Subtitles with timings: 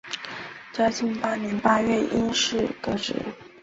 [0.73, 3.13] 嘉庆八年八月因事革职。